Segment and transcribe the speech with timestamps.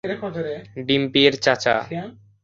[0.87, 1.75] ডিম্পি এর চাচা।